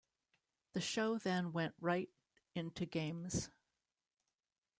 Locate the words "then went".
1.19-1.75